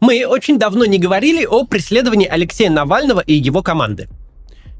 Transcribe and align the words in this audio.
Мы 0.00 0.24
очень 0.26 0.58
давно 0.58 0.84
не 0.84 0.98
говорили 0.98 1.44
о 1.44 1.64
преследовании 1.64 2.28
Алексея 2.28 2.70
Навального 2.70 3.20
и 3.20 3.34
его 3.34 3.62
команды. 3.62 4.08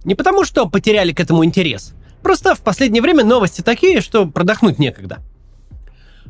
Не 0.04 0.14
потому, 0.14 0.44
что 0.44 0.68
потеряли 0.68 1.12
к 1.12 1.18
этому 1.18 1.44
интерес. 1.44 1.94
Просто 2.22 2.54
в 2.54 2.60
последнее 2.60 3.02
время 3.02 3.24
новости 3.24 3.60
такие, 3.60 4.00
что 4.00 4.26
продохнуть 4.26 4.78
некогда. 4.78 5.18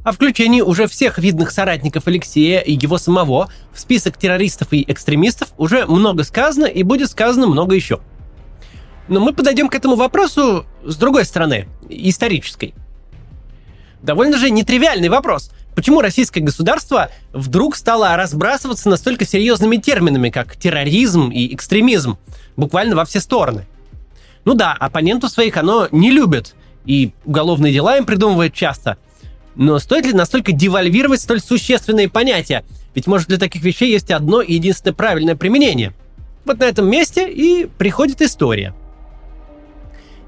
О 0.05 0.13
включении 0.13 0.63
уже 0.63 0.87
всех 0.87 1.19
видных 1.19 1.51
соратников 1.51 2.07
Алексея 2.07 2.61
и 2.61 2.73
его 2.73 2.97
самого 2.97 3.51
в 3.73 3.81
список 3.81 4.17
террористов 4.17 4.69
и 4.73 4.85
экстремистов 4.91 5.53
уже 5.59 5.85
много 5.85 6.25
сказано 6.25 6.65
и 6.65 6.83
будет 6.83 7.11
сказано 7.11 7.47
много 7.47 7.75
еще. 7.75 8.01
Но 9.09 9.21
мы 9.21 9.35
подойдем 9.35 9.69
к 9.69 9.75
этому 9.75 9.97
вопросу 9.97 10.65
с 10.83 10.97
другой 10.97 11.27
стороны, 11.27 11.69
исторической. 11.91 12.75
Довольно 14.01 14.39
же 14.39 14.51
нетривиальный 14.51 15.09
вопрос. 15.11 15.51
Почему 15.79 16.01
российское 16.01 16.41
государство 16.41 17.09
вдруг 17.33 17.77
стало 17.77 18.17
разбрасываться 18.17 18.89
настолько 18.89 19.25
серьезными 19.25 19.77
терминами, 19.77 20.29
как 20.29 20.57
терроризм 20.57 21.29
и 21.29 21.55
экстремизм, 21.55 22.19
буквально 22.57 22.97
во 22.97 23.05
все 23.05 23.21
стороны? 23.21 23.65
Ну 24.45 24.55
да, 24.55 24.73
оппонентов 24.73 25.31
своих 25.31 25.57
оно 25.57 25.87
не 25.93 26.11
любит, 26.11 26.57
и 26.85 27.13
уголовные 27.25 27.73
дела 27.73 27.97
им 27.97 28.07
придумывает 28.07 28.55
часто. 28.55 28.99
Но 29.55 29.79
стоит 29.79 30.05
ли 30.05 30.15
настолько 30.15 30.51
девальвировать 30.51 31.21
столь 31.21 31.41
существенные 31.41 32.09
понятия? 32.09 32.65
Ведь, 32.97 33.07
может, 33.07 33.29
для 33.29 33.39
таких 33.39 33.63
вещей 33.63 33.93
есть 33.93 34.11
одно 34.11 34.41
и 34.41 34.55
единственное 34.55 34.95
правильное 34.95 35.37
применение. 35.37 35.93
Вот 36.45 36.59
на 36.59 36.65
этом 36.65 36.91
месте 36.91 37.31
и 37.31 37.67
приходит 37.67 38.21
история. 38.21 38.75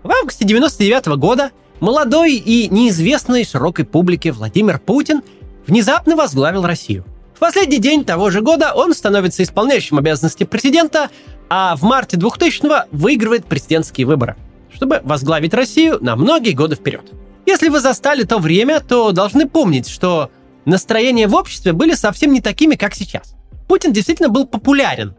В 0.05 0.13
августе 0.13 0.45
99 0.45 1.07
года 1.19 1.51
молодой 1.81 2.35
и 2.37 2.69
неизвестный 2.69 3.45
широкой 3.45 3.85
публике 3.85 4.31
Владимир 4.31 4.79
Путин– 4.79 5.23
внезапно 5.67 6.17
возглавил 6.17 6.65
Россию. 6.65 7.05
В 7.35 7.39
последний 7.39 7.79
день 7.79 8.05
того 8.05 8.31
же 8.31 8.43
года 8.43 8.73
он 8.75 8.93
становится 8.93 9.43
исполняющим 9.43 9.99
обязанности 9.99 10.45
президента, 10.45 11.11
а 11.49 11.75
в 11.77 11.83
марте 11.83 12.17
2000-го 12.17 12.89
выигрывает 12.93 13.47
президентские 13.47 14.07
выборы, 14.07 14.37
чтобы 14.73 15.01
возглавить 15.05 15.55
Россию 15.55 15.99
на 16.01 16.17
многие 16.17 16.53
годы 16.53 16.77
вперед. 16.77 17.11
Если 17.47 17.69
вы 17.69 17.81
застали 17.81 18.25
то 18.25 18.39
время, 18.39 18.81
то 18.81 19.13
должны 19.13 19.49
помнить, 19.49 19.89
что 19.89 20.31
настроения 20.67 21.27
в 21.27 21.35
обществе 21.35 21.73
были 21.73 21.95
совсем 21.95 22.33
не 22.33 22.41
такими, 22.41 22.75
как 22.75 22.95
сейчас. 22.95 23.35
Путин 23.69 23.93
действительно 23.93 24.29
был 24.29 24.47
популярен. 24.47 25.17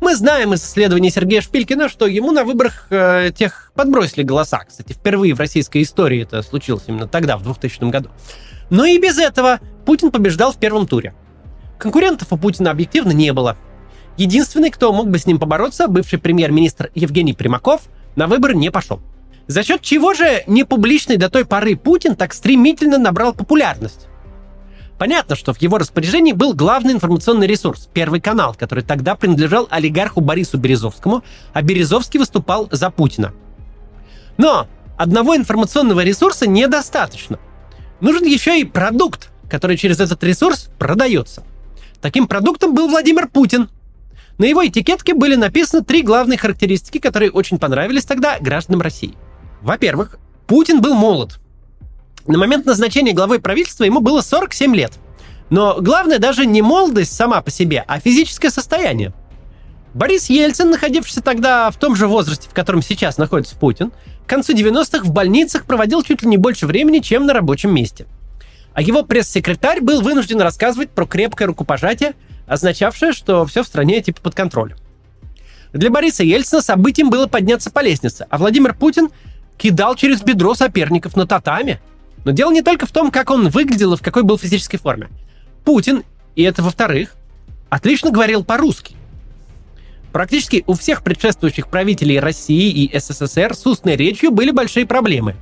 Мы 0.00 0.16
знаем 0.16 0.52
из 0.52 0.62
исследований 0.62 1.10
Сергея 1.10 1.40
Шпилькина, 1.40 1.88
что 1.88 2.06
ему 2.06 2.32
на 2.32 2.44
выборах 2.44 2.88
э, 2.90 3.30
тех 3.34 3.72
подбросили 3.74 4.22
голоса. 4.22 4.58
Кстати, 4.68 4.92
впервые 4.92 5.34
в 5.34 5.38
российской 5.38 5.82
истории 5.82 6.22
это 6.22 6.42
случилось 6.42 6.84
именно 6.86 7.08
тогда, 7.08 7.38
в 7.38 7.42
2000 7.42 7.90
году. 7.90 8.10
Но 8.70 8.84
и 8.84 8.98
без 8.98 9.18
этого 9.18 9.60
Путин 9.84 10.10
побеждал 10.10 10.52
в 10.52 10.56
первом 10.56 10.86
туре. 10.86 11.14
Конкурентов 11.78 12.32
у 12.32 12.36
Путина 12.36 12.70
объективно 12.70 13.12
не 13.12 13.32
было. 13.32 13.56
Единственный, 14.16 14.70
кто 14.70 14.92
мог 14.92 15.08
бы 15.08 15.18
с 15.18 15.26
ним 15.26 15.38
побороться, 15.38 15.88
бывший 15.88 16.18
премьер-министр 16.18 16.90
Евгений 16.94 17.34
Примаков, 17.34 17.82
на 18.16 18.26
выборы 18.26 18.54
не 18.54 18.70
пошел. 18.70 19.00
За 19.46 19.62
счет 19.62 19.82
чего 19.82 20.14
же 20.14 20.44
непубличный 20.46 21.16
до 21.16 21.28
той 21.28 21.44
поры 21.44 21.76
Путин 21.76 22.16
так 22.16 22.32
стремительно 22.32 22.96
набрал 22.96 23.34
популярность? 23.34 24.06
Понятно, 24.98 25.34
что 25.34 25.52
в 25.52 25.60
его 25.60 25.76
распоряжении 25.76 26.32
был 26.32 26.54
главный 26.54 26.92
информационный 26.92 27.48
ресурс– 27.48 27.88
Первый 27.92 28.20
канал, 28.20 28.54
который 28.54 28.84
тогда 28.84 29.16
принадлежал 29.16 29.66
олигарху 29.68 30.20
Борису 30.20 30.56
Березовскому, 30.56 31.24
а 31.52 31.62
Березовский 31.62 32.20
выступал 32.20 32.68
за 32.70 32.90
Путина. 32.90 33.34
Но 34.38 34.68
одного 34.96 35.36
информационного 35.36 36.04
ресурса 36.04 36.46
недостаточно– 36.46 37.40
нужен 38.00 38.24
еще 38.24 38.60
и 38.60 38.64
продукт, 38.64 39.30
который 39.48 39.76
через 39.76 40.00
этот 40.00 40.22
ресурс 40.24 40.68
продается. 40.78 41.44
Таким 42.00 42.26
продуктом 42.26 42.74
был 42.74 42.88
Владимир 42.88 43.28
Путин. 43.28 43.68
На 44.38 44.44
его 44.44 44.66
этикетке 44.66 45.14
были 45.14 45.36
написаны 45.36 45.84
три 45.84 46.02
главные 46.02 46.38
характеристики, 46.38 46.98
которые 46.98 47.30
очень 47.30 47.58
понравились 47.58 48.04
тогда 48.04 48.38
гражданам 48.40 48.80
России. 48.80 49.14
Во-первых, 49.62 50.18
Путин 50.46 50.80
был 50.80 50.94
молод. 50.94 51.38
На 52.26 52.38
момент 52.38 52.66
назначения 52.66 53.12
главой 53.12 53.40
правительства 53.40 53.84
ему 53.84 54.00
было 54.00 54.20
47 54.20 54.74
лет. 54.74 54.92
Но 55.50 55.78
главное 55.80 56.18
даже 56.18 56.46
не 56.46 56.62
молодость 56.62 57.14
сама 57.14 57.40
по 57.42 57.50
себе, 57.50 57.84
а 57.86 58.00
физическое 58.00 58.50
состояние. 58.50 59.12
Борис 59.94 60.28
Ельцин, 60.28 60.70
находившийся 60.70 61.22
тогда 61.22 61.70
в 61.70 61.76
том 61.76 61.94
же 61.94 62.08
возрасте, 62.08 62.48
в 62.48 62.54
котором 62.54 62.82
сейчас 62.82 63.16
находится 63.16 63.56
Путин, 63.56 63.92
к 64.26 64.28
концу 64.28 64.54
90-х 64.54 65.04
в 65.04 65.12
больницах 65.12 65.66
проводил 65.66 66.02
чуть 66.02 66.22
ли 66.22 66.28
не 66.28 66.36
больше 66.36 66.66
времени, 66.66 67.00
чем 67.00 67.26
на 67.26 67.34
рабочем 67.34 67.74
месте. 67.74 68.06
А 68.72 68.82
его 68.82 69.02
пресс-секретарь 69.02 69.80
был 69.80 70.00
вынужден 70.00 70.40
рассказывать 70.40 70.90
про 70.90 71.06
крепкое 71.06 71.46
рукопожатие, 71.46 72.14
означавшее, 72.46 73.12
что 73.12 73.44
все 73.46 73.62
в 73.62 73.66
стране 73.66 74.00
типа 74.00 74.20
под 74.20 74.34
контролем. 74.34 74.76
Для 75.72 75.90
Бориса 75.90 76.24
Ельцина 76.24 76.62
событием 76.62 77.10
было 77.10 77.26
подняться 77.26 77.70
по 77.70 77.80
лестнице, 77.80 78.26
а 78.30 78.38
Владимир 78.38 78.74
Путин 78.74 79.10
кидал 79.58 79.94
через 79.94 80.22
бедро 80.22 80.54
соперников 80.54 81.16
на 81.16 81.26
татами. 81.26 81.80
Но 82.24 82.30
дело 82.30 82.52
не 82.52 82.62
только 82.62 82.86
в 82.86 82.90
том, 82.90 83.10
как 83.10 83.30
он 83.30 83.48
выглядел 83.48 83.92
и 83.92 83.96
в 83.96 84.02
какой 84.02 84.22
был 84.22 84.38
физической 84.38 84.78
форме. 84.78 85.08
Путин, 85.64 86.04
и 86.36 86.42
это 86.42 86.62
во-вторых, 86.62 87.14
отлично 87.68 88.10
говорил 88.10 88.44
по-русски. 88.44 88.96
Практически 90.14 90.62
у 90.68 90.74
всех 90.74 91.02
предшествующих 91.02 91.66
правителей 91.66 92.20
России 92.20 92.70
и 92.70 92.96
СССР 92.96 93.52
с 93.52 93.66
устной 93.66 93.96
речью 93.96 94.30
были 94.30 94.52
большие 94.52 94.86
проблемы. 94.86 95.34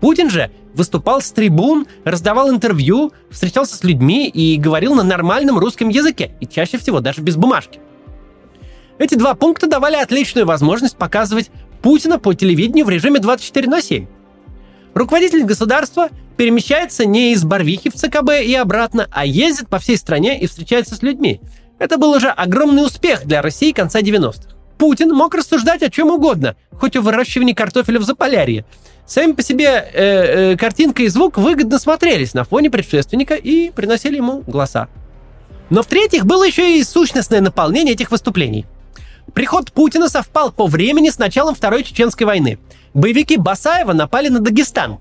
Путин 0.00 0.30
же 0.30 0.50
выступал 0.74 1.22
с 1.22 1.30
трибун, 1.30 1.86
раздавал 2.02 2.50
интервью, 2.50 3.12
встречался 3.30 3.76
с 3.76 3.84
людьми 3.84 4.28
и 4.28 4.56
говорил 4.56 4.96
на 4.96 5.04
нормальном 5.04 5.60
русском 5.60 5.90
языке, 5.90 6.32
и 6.40 6.46
чаще 6.48 6.76
всего 6.76 6.98
даже 6.98 7.22
без 7.22 7.36
бумажки. 7.36 7.78
Эти 8.98 9.14
два 9.14 9.34
пункта 9.34 9.68
давали 9.68 9.94
отличную 9.94 10.44
возможность 10.44 10.96
показывать 10.96 11.52
Путина 11.80 12.18
по 12.18 12.34
телевидению 12.34 12.84
в 12.86 12.90
режиме 12.90 13.20
24 13.20 13.68
на 13.68 13.80
7. 13.80 14.08
Руководитель 14.92 15.44
государства 15.44 16.08
перемещается 16.36 17.06
не 17.06 17.32
из 17.32 17.44
Барвихи 17.44 17.90
в 17.90 17.94
ЦКБ 17.94 18.42
и 18.44 18.56
обратно, 18.56 19.06
а 19.12 19.24
ездит 19.24 19.68
по 19.68 19.78
всей 19.78 19.96
стране 19.96 20.40
и 20.40 20.48
встречается 20.48 20.96
с 20.96 21.02
людьми. 21.02 21.40
Это 21.78 21.98
был 21.98 22.10
уже 22.10 22.28
огромный 22.28 22.84
успех 22.84 23.26
для 23.26 23.42
России 23.42 23.72
конца 23.72 24.00
90-х. 24.00 24.56
Путин 24.78 25.10
мог 25.10 25.34
рассуждать 25.34 25.82
о 25.82 25.90
чем 25.90 26.10
угодно, 26.10 26.56
хоть 26.72 26.96
о 26.96 27.00
выращивании 27.00 27.54
картофеля 27.54 27.98
в 27.98 28.04
Заполярье. 28.04 28.64
Сами 29.06 29.32
по 29.32 29.42
себе 29.42 29.66
э, 29.66 30.52
э, 30.52 30.56
картинка 30.56 31.02
и 31.02 31.08
звук 31.08 31.38
выгодно 31.38 31.78
смотрелись 31.78 32.34
на 32.34 32.44
фоне 32.44 32.70
предшественника 32.70 33.34
и 33.34 33.70
приносили 33.70 34.16
ему 34.16 34.42
голоса. 34.46 34.88
Но 35.70 35.82
в-третьих, 35.82 36.26
было 36.26 36.44
еще 36.44 36.78
и 36.78 36.84
сущностное 36.84 37.40
наполнение 37.40 37.94
этих 37.94 38.10
выступлений. 38.10 38.66
Приход 39.32 39.72
Путина 39.72 40.08
совпал 40.08 40.52
по 40.52 40.66
времени 40.66 41.10
с 41.10 41.18
началом 41.18 41.54
Второй 41.54 41.84
Чеченской 41.84 42.26
войны. 42.26 42.58
Боевики 42.94 43.36
Басаева 43.36 43.92
напали 43.92 44.28
на 44.28 44.40
Дагестан, 44.40 44.98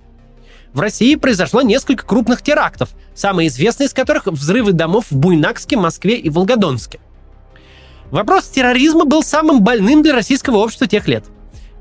в 0.76 0.82
России 0.82 1.16
произошло 1.16 1.62
несколько 1.62 2.06
крупных 2.06 2.42
терактов, 2.42 2.90
самые 3.16 3.48
известные 3.48 3.88
из 3.88 3.94
которых 3.94 4.28
взрывы 4.28 4.74
домов 4.74 5.06
в 5.10 5.16
Буйнакске, 5.16 5.78
Москве 5.78 6.18
и 6.18 6.30
Волгодонске. 6.30 7.00
Вопрос 8.12 8.50
терроризма 8.50 9.06
был 9.06 9.24
самым 9.24 9.64
больным 9.64 10.04
для 10.04 10.14
российского 10.14 10.58
общества 10.58 10.86
тех 10.86 11.08
лет. 11.08 11.24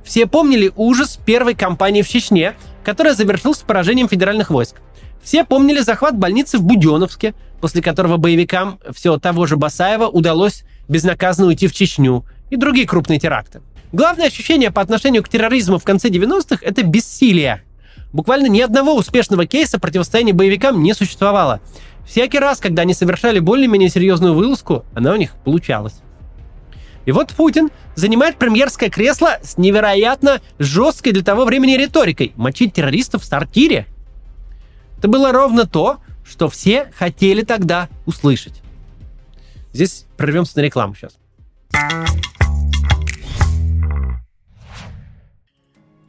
Все 0.05 0.27
помнили 0.27 0.73
ужас 0.77 1.19
первой 1.27 1.57
кампании 1.57 2.03
в 2.03 2.09
Чечне, 2.09 2.55
которая 2.85 3.15
завершилась 3.15 3.59
поражением 3.59 4.09
федеральных 4.09 4.51
войск. 4.51 4.77
Все 5.25 5.43
помнили 5.45 5.81
захват 5.81 6.17
больницы 6.17 6.59
в 6.59 6.63
Буденовске, 6.63 7.35
после 7.61 7.83
которого 7.83 8.17
боевикам 8.17 8.79
все 8.95 9.19
того 9.19 9.47
же 9.47 9.57
Басаева 9.57 10.07
удалось 10.07 10.63
безнаказанно 10.87 11.49
уйти 11.49 11.67
в 11.67 11.75
Чечню 11.75 12.25
и 12.49 12.55
другие 12.55 12.87
крупные 12.87 13.19
теракты. 13.19 13.61
Главное 13.91 14.29
ощущение 14.29 14.71
по 14.71 14.81
отношению 14.81 15.25
к 15.25 15.29
терроризму 15.29 15.81
в 15.81 15.85
конце 15.85 16.11
90-х– 16.11 16.59
это 16.63 16.85
бессилие– 16.85 17.65
Буквально 18.15 18.47
ни 18.47 18.61
одного 18.61 18.95
успешного 18.95 19.45
кейса 19.45 19.81
противостояния 19.81 20.33
боевикам 20.33 20.81
не 20.85 20.95
существовало. 20.95 21.61
Всякий 22.07 22.39
раз, 22.39 22.61
когда 22.61 22.83
они 22.83 22.95
совершали 22.95 23.41
более-менее 23.41 23.89
серьезную 23.89 24.35
вылазку, 24.35 24.85
она 24.95 25.13
у 25.13 25.17
них 25.17 25.35
получалась. 25.45 25.95
И 27.07 27.13
вот 27.13 27.33
Путин 27.33 27.71
занимает 27.97 28.37
премьерское 28.37 28.89
кресло 28.89 29.39
с 29.43 29.59
невероятно 29.59 30.41
жесткой 30.61 31.13
для 31.13 31.25
того 31.25 31.45
времени 31.45 31.73
риторикой– 31.73 32.33
мочить 32.37 32.73
террористов 32.73 33.23
в 33.23 33.25
сортире. 33.25 33.87
Это 34.99 35.09
было 35.09 35.33
ровно 35.33 35.67
то, 35.67 35.99
что 36.25 36.49
все 36.49 36.93
хотели 36.97 37.43
тогда 37.43 37.89
услышать. 38.07 38.63
Здесь 39.73 40.07
прорвемся 40.17 40.59
на 40.59 40.63
рекламу 40.63 40.95
сейчас. 40.95 41.19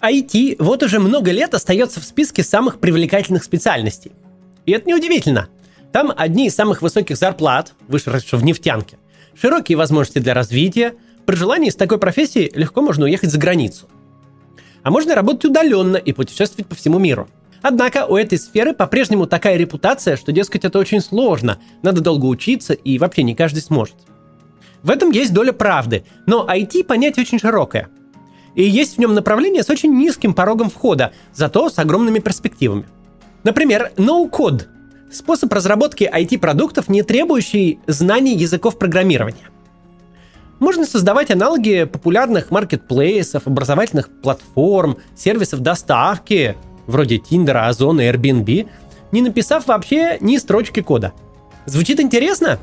IT 0.06 0.58
вот 0.60 0.84
уже 0.84 1.00
много 1.00 1.32
лет 1.32 1.54
остается 1.56 2.00
в 2.00 2.04
списке 2.04 2.44
самых 2.44 2.80
привлекательных 2.80 3.44
специальностей. 3.44 4.12
И 4.66 4.72
это 4.72 4.88
неудивительно. 4.88 5.50
Там 5.92 6.14
одни 6.16 6.48
из 6.48 6.56
самых 6.56 6.82
высоких 6.82 7.18
зарплат, 7.18 7.74
выше 7.88 8.12
разве 8.12 8.28
что 8.28 8.38
в 8.38 8.44
нефтянке, 8.44 8.98
широкие 9.40 9.78
возможности 9.78 10.20
для 10.20 10.34
развития, 10.34 10.94
при 11.26 11.36
желании 11.36 11.70
с 11.70 11.76
такой 11.76 11.98
профессией 11.98 12.52
легко 12.54 12.82
можно 12.82 13.06
уехать 13.06 13.32
за 13.32 13.40
границу. 13.40 13.88
А 14.84 14.92
можно 14.92 15.16
работать 15.16 15.46
удаленно 15.46 15.98
и 15.98 16.14
путешествовать 16.14 16.68
по 16.68 16.76
всему 16.76 17.00
миру. 17.00 17.28
Однако 17.64 18.06
у 18.06 18.16
этой 18.16 18.38
сферы 18.38 18.74
по-прежнему 18.74 19.26
такая 19.26 19.58
репутация, 19.58 20.18
что, 20.18 20.32
дескать, 20.32 20.66
это 20.66 20.78
очень 20.78 21.02
сложно, 21.02 21.58
надо 21.82 22.02
долго 22.02 22.26
учиться 22.26 22.74
и 22.74 23.00
вообще 23.00 23.24
не 23.24 23.34
каждый 23.34 23.62
сможет. 23.62 23.96
В 24.84 24.92
этом 24.92 25.10
есть 25.10 25.34
доля 25.34 25.52
правды, 25.52 26.06
но 26.28 26.46
IT 26.48 26.84
понятие 26.84 27.24
очень 27.24 27.40
широкое. 27.40 27.90
И 28.56 28.64
есть 28.64 28.96
в 28.96 29.00
нем 29.00 29.14
направление 29.14 29.64
с 29.64 29.70
очень 29.70 29.94
низким 29.94 30.34
порогом 30.34 30.70
входа, 30.70 31.12
зато 31.34 31.70
с 31.70 31.78
огромными 31.78 32.20
перспективами. 32.20 32.86
Например, 33.44 33.92
no-code– 33.98 34.64
способ 35.12 35.52
разработки 35.54 36.10
IT-продуктов, 36.12 36.90
не 36.90 37.04
требующий 37.04 37.80
знаний 37.88 38.36
языков 38.36 38.78
программирования. 38.78 39.50
Можно 40.60 40.86
создавать 40.86 41.32
аналоги 41.32 41.84
популярных 41.84 42.50
маркетплейсов, 42.50 43.46
образовательных 43.46 44.10
платформ, 44.22 44.98
сервисов 45.16 45.60
доставки, 45.60 46.56
вроде 46.88 47.18
Tinder, 47.18 47.68
Озона 47.68 48.02
Airbnb, 48.10 48.68
не 49.12 49.22
написав 49.22 49.68
вообще 49.68 50.18
ни 50.22 50.38
строчки 50.38 50.82
кода. 50.82 51.14
Звучит 51.66 52.00
интересно? 52.00 52.60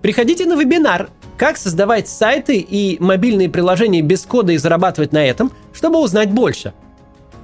Приходите 0.00 0.46
на 0.46 0.56
вебинар 0.56 1.10
«Как 1.40 1.56
создавать 1.56 2.06
сайты 2.06 2.58
и 2.58 3.02
мобильные 3.02 3.48
приложения 3.48 4.02
без 4.02 4.26
кода 4.26 4.52
и 4.52 4.58
зарабатывать 4.58 5.12
на 5.12 5.24
этом, 5.24 5.50
чтобы 5.72 5.98
узнать 5.98 6.30
больше». 6.30 6.74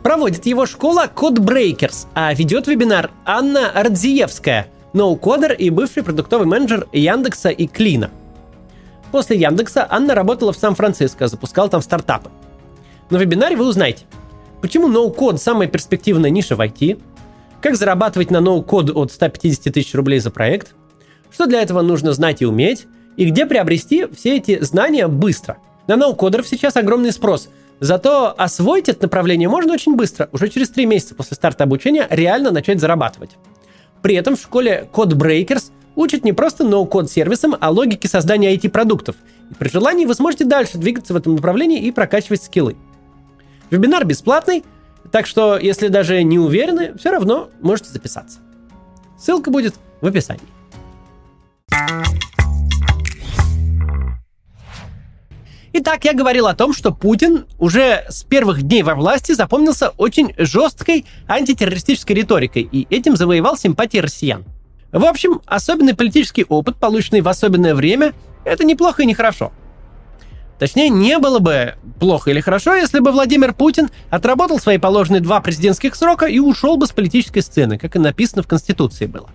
Проводит 0.03 0.47
его 0.47 0.67
школа 0.67 1.11
Codebreakers, 1.13 2.07
а 2.15 2.33
ведет 2.33 2.69
вебинар 2.69 3.11
Анна 3.25 3.73
Радзиевская, 3.75 4.69
ноу-кодер 4.93 5.55
и 5.55 5.71
бывший 5.71 6.03
продуктовый 6.03 6.47
менеджер 6.47 6.87
Яндекса 6.93 7.49
и 7.49 7.67
Клина– 7.67 8.11
После 9.13 9.39
Яндекса 9.39 9.87
Анна 9.89 10.15
работала 10.15 10.53
в 10.53 10.59
Сан-Франциско, 10.59 11.29
запускала 11.29 11.69
там 11.69 11.83
стартапы. 11.83 12.31
На 13.11 13.17
вебинаре 13.17 13.57
вы 13.57 13.67
узнаете, 13.67 14.05
почему 14.61 14.89
ноу-код 14.89 15.41
самая 15.41 15.69
перспективная 15.69 16.31
ниша 16.31 16.57
в 16.57 16.61
IT, 16.61 17.01
как 17.61 17.77
зарабатывать 17.77 18.31
на 18.31 18.41
ноу-код 18.41 18.91
от 18.91 19.13
150 19.13 19.73
тысяч 19.73 19.95
рублей 19.95 20.19
за 20.19 20.31
проект, 20.31 20.75
что 21.31 21.47
для 21.47 21.63
этого 21.63 21.83
нужно 21.83 22.13
знать 22.13 22.43
и 22.43 22.47
уметь, 22.47 22.87
и 23.17 23.25
где 23.31 23.47
приобрести 23.47 24.07
все 24.15 24.37
эти 24.37 24.63
знания 24.63 25.09
быстро. 25.09 25.59
На 25.87 25.97
ноу-кодеров 25.97 26.47
сейчас 26.49 26.77
огромный 26.77 27.13
спрос, 27.13 27.49
зато 27.81 28.35
освоить 28.37 28.89
это 28.89 29.03
направление 29.03 29.49
можно 29.49 29.73
очень 29.73 29.97
быстро, 29.97 30.29
уже 30.33 30.49
через 30.49 30.71
3 30.71 30.87
месяца 30.87 31.15
после 31.15 31.35
старта 31.35 31.65
обучения 31.65 32.07
реально 32.11 32.51
начать 32.51 32.81
зарабатывать. 32.81 33.37
При 34.03 34.15
этом 34.15 34.37
в 34.37 34.41
школе 34.41 34.89
Codebreakers 34.93 35.71
учит 35.95 36.25
не 36.25 36.33
просто 36.33 36.65
ноу-код 36.65 37.11
сервисам, 37.11 37.57
а 37.59 37.71
логике 37.71 38.09
создания 38.09 38.55
IT-продуктов. 38.55 39.17
И 39.51 39.55
при 39.55 39.69
желании 39.69 40.05
вы 40.05 40.15
сможете 40.15 40.45
дальше 40.45 40.79
двигаться 40.79 41.15
в 41.15 41.17
этом 41.17 41.35
направлении 41.35 41.81
и 41.81 41.91
прокачивать 41.91 42.43
скиллы. 42.43 42.77
Вебинар 43.71 44.05
бесплатный, 44.05 44.65
так 45.11 45.27
что 45.27 45.57
если 45.57 45.89
даже 45.89 46.23
не 46.23 46.39
уверены, 46.39 46.95
все 46.99 47.11
равно 47.11 47.49
можете 47.61 47.91
записаться. 47.91 48.41
Ссылка 49.19 49.51
будет 49.51 49.75
в 50.01 50.07
описании. 50.07 50.43
Итак, 55.79 56.07
я 56.07 56.15
говорил 56.15 56.47
о 56.47 56.55
том, 56.55 56.73
что 56.73 56.91
Путин 56.91 57.45
уже 57.59 58.07
с 58.09 58.23
первых 58.23 58.63
дней 58.63 58.83
во 58.83 58.95
власти 58.95 59.33
запомнился 59.33 59.91
очень 59.99 60.33
жесткой 60.39 61.05
антитеррористической 61.29 62.17
риторикой 62.17 62.67
и 62.73 62.87
этим 62.89 63.15
завоевал 63.15 63.59
симпатии 63.59 63.99
россиян. 63.99 64.47
В 64.91 65.05
общем, 65.05 65.43
особенный 65.45 65.95
политический 65.95 66.47
опыт, 66.49 66.77
полученный 66.77 67.21
в 67.21 67.29
особенное 67.29 67.75
время, 67.75 68.15
это 68.47 68.65
неплохо 68.65 69.03
и 69.03 69.07
нехорошо. 69.07 69.53
Точнее, 70.59 70.89
не 70.89 71.19
было 71.19 71.41
бы 71.41 71.75
плохо 72.01 72.31
или 72.31 72.41
хорошо, 72.41 72.75
если 72.75 73.01
бы 73.01 73.13
Владимир 73.13 73.53
Путин 73.53 73.91
отработал 74.09 74.59
свои 74.59 74.79
положенные 74.79 75.21
два 75.21 75.43
президентских 75.43 75.95
срока 75.95 76.25
и 76.25 76.39
ушел 76.39 76.79
бы 76.79 76.87
с 76.87 76.93
политической 76.93 77.41
сцены, 77.41 77.77
как 77.77 77.97
и 77.97 77.99
написано 77.99 78.43
в 78.43 78.47
Конституции 78.47 79.05
было. 79.05 79.29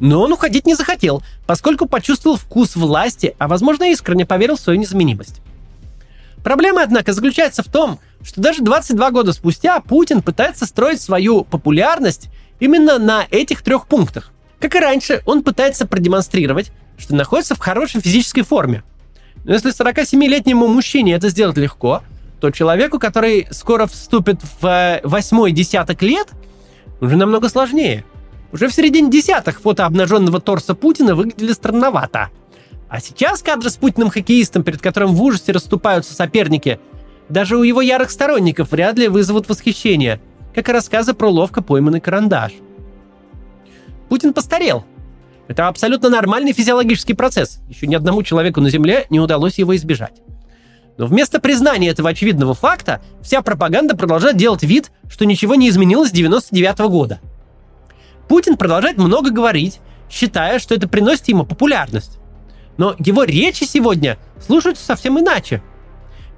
Но 0.00 0.22
он 0.22 0.32
уходить 0.32 0.66
не 0.66 0.74
захотел, 0.74 1.22
поскольку 1.46 1.86
почувствовал 1.86 2.36
вкус 2.36 2.76
власти, 2.76 3.34
а 3.38 3.48
возможно 3.48 3.90
искренне 3.90 4.26
поверил 4.26 4.56
в 4.56 4.60
свою 4.60 4.78
незаменимость. 4.78 5.40
Проблема, 6.42 6.82
однако, 6.82 7.12
заключается 7.12 7.62
в 7.62 7.68
том, 7.68 8.00
что 8.22 8.40
даже 8.40 8.62
22 8.62 9.10
года 9.10 9.32
спустя 9.32 9.80
Путин 9.80 10.20
пытается 10.20 10.66
строить 10.66 11.00
свою 11.00 11.44
популярность 11.44 12.28
именно 12.60 12.98
на 12.98 13.26
этих 13.30 13.62
трех 13.62 13.86
пунктах. 13.86 14.30
Как 14.60 14.74
и 14.74 14.80
раньше, 14.80 15.22
он 15.26 15.42
пытается 15.42 15.86
продемонстрировать, 15.86 16.72
что 16.98 17.14
находится 17.14 17.54
в 17.54 17.58
хорошей 17.60 18.00
физической 18.00 18.42
форме. 18.42 18.82
Но 19.44 19.52
если 19.52 19.72
47-летнему 19.72 20.66
мужчине 20.68 21.14
это 21.14 21.28
сделать 21.28 21.56
легко, 21.56 22.02
то 22.40 22.50
человеку, 22.50 22.98
который 22.98 23.46
скоро 23.50 23.86
вступит 23.86 24.40
в 24.60 24.66
э, 24.66 25.00
восьмой 25.02 25.52
десяток 25.52 26.02
лет, 26.02 26.28
уже 27.00 27.16
намного 27.16 27.48
сложнее. 27.48 28.04
Уже 28.54 28.68
в 28.68 28.72
середине 28.72 29.10
десятых 29.10 29.60
фото 29.60 29.84
обнаженного 29.84 30.40
торса 30.40 30.76
Путина 30.76 31.16
выглядели 31.16 31.52
странновато. 31.52 32.30
А 32.88 33.00
сейчас 33.00 33.42
кадры 33.42 33.68
с 33.68 33.76
Путиным 33.76 34.10
хоккеистом, 34.10 34.62
перед 34.62 34.80
которым 34.80 35.16
в 35.16 35.22
ужасе 35.24 35.50
расступаются 35.50 36.14
соперники, 36.14 36.78
даже 37.28 37.56
у 37.56 37.64
его 37.64 37.80
ярых 37.80 38.12
сторонников 38.12 38.70
вряд 38.70 38.96
ли 38.96 39.08
вызовут 39.08 39.48
восхищение, 39.48 40.20
как 40.54 40.68
и 40.68 40.72
рассказы 40.72 41.14
про 41.14 41.28
ловко 41.28 41.62
пойманный 41.62 42.00
карандаш. 42.00 42.52
Путин 44.08 44.32
постарел. 44.32 44.84
Это 45.48 45.66
абсолютно 45.66 46.08
нормальный 46.08 46.52
физиологический 46.52 47.16
процесс. 47.16 47.58
Еще 47.68 47.88
ни 47.88 47.96
одному 47.96 48.22
человеку 48.22 48.60
на 48.60 48.70
Земле 48.70 49.06
не 49.10 49.18
удалось 49.18 49.58
его 49.58 49.74
избежать. 49.74 50.22
Но 50.96 51.06
вместо 51.06 51.40
признания 51.40 51.88
этого 51.88 52.10
очевидного 52.10 52.54
факта, 52.54 53.02
вся 53.20 53.42
пропаганда 53.42 53.96
продолжает 53.96 54.36
делать 54.36 54.62
вид, 54.62 54.92
что 55.10 55.26
ничего 55.26 55.56
не 55.56 55.68
изменилось 55.70 56.10
с 56.10 56.12
99 56.12 56.78
года. 56.82 57.18
Путин 58.28 58.56
продолжает 58.56 58.98
много 58.98 59.30
говорить, 59.30 59.80
считая, 60.10 60.58
что 60.58 60.74
это 60.74 60.88
приносит 60.88 61.28
ему 61.28 61.44
популярность. 61.44 62.18
Но 62.76 62.94
его 62.98 63.24
речи 63.24 63.64
сегодня 63.64 64.18
слушаются 64.44 64.84
совсем 64.84 65.18
иначе. 65.18 65.62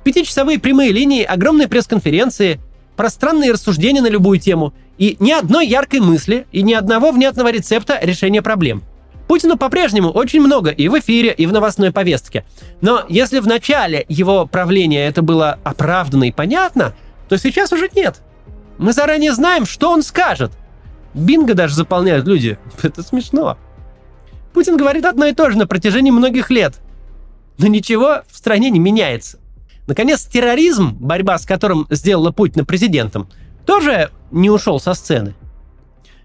Пятичасовые 0.04 0.58
прямые 0.58 0.92
линии, 0.92 1.22
огромные 1.22 1.68
пресс-конференции, 1.68 2.60
пространные 2.96 3.52
рассуждения 3.52 4.02
на 4.02 4.08
любую 4.08 4.38
тему 4.38 4.74
и 4.98 5.16
ни 5.20 5.32
одной 5.32 5.66
яркой 5.66 6.00
мысли 6.00 6.46
и 6.52 6.62
ни 6.62 6.72
одного 6.72 7.12
внятного 7.12 7.50
рецепта 7.50 7.98
решения 8.00 8.42
проблем. 8.42 8.82
Путину 9.28 9.56
по-прежнему 9.56 10.10
очень 10.10 10.40
много 10.40 10.70
и 10.70 10.88
в 10.88 10.98
эфире, 10.98 11.32
и 11.32 11.46
в 11.46 11.52
новостной 11.52 11.90
повестке. 11.90 12.44
Но 12.80 13.04
если 13.08 13.40
в 13.40 13.46
начале 13.46 14.06
его 14.08 14.46
правления 14.46 15.06
это 15.06 15.22
было 15.22 15.58
оправданно 15.64 16.24
и 16.24 16.32
понятно, 16.32 16.94
то 17.28 17.36
сейчас 17.36 17.72
уже 17.72 17.88
нет. 17.94 18.22
Мы 18.78 18.92
заранее 18.92 19.32
знаем, 19.32 19.66
что 19.66 19.90
он 19.90 20.02
скажет. 20.02 20.52
Бинго 21.16 21.54
даже 21.54 21.74
заполняют 21.74 22.26
люди. 22.26 22.58
Это 22.82 23.02
смешно. 23.02 23.58
Путин 24.52 24.76
говорит 24.76 25.04
одно 25.04 25.26
и 25.26 25.34
то 25.34 25.50
же 25.50 25.58
на 25.58 25.66
протяжении 25.66 26.10
многих 26.10 26.50
лет. 26.50 26.76
Но 27.58 27.66
ничего 27.66 28.22
в 28.30 28.36
стране 28.36 28.70
не 28.70 28.78
меняется. 28.78 29.38
Наконец, 29.86 30.26
терроризм, 30.26 30.94
борьба 30.94 31.38
с 31.38 31.46
которым 31.46 31.86
сделала 31.90 32.32
Путина 32.32 32.64
президентом, 32.64 33.28
тоже 33.64 34.10
не 34.30 34.50
ушел 34.50 34.78
со 34.78 34.94
сцены. 34.94 35.34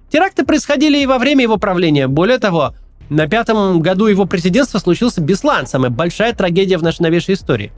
Теракты 0.10 0.46
происходили 0.46 0.98
и 0.98 1.06
во 1.06 1.20
время 1.20 1.44
его 1.44 1.58
правления. 1.58 2.08
Более 2.08 2.38
того, 2.38 2.76
на 3.10 3.28
пятом 3.28 3.82
году 3.82 4.08
его 4.08 4.26
президентства 4.26 4.80
случился 4.80 5.22
Беслан, 5.22 5.68
самая 5.68 5.90
большая 5.90 6.34
трагедия 6.34 6.78
в 6.78 6.84
нашей 6.84 7.04
новейшей 7.04 7.36
истории. 7.36 7.72